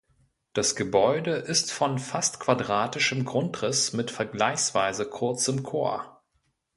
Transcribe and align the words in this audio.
Das 0.53 0.75
Gebäude 0.75 1.35
ist 1.35 1.71
von 1.71 1.99
fast 1.99 2.39
quadratischem 2.39 3.23
Grundriss 3.23 3.93
mit 3.93 4.09
vergleichsweise 4.09 5.07
kurzem 5.07 5.61
Chor. 5.61 6.23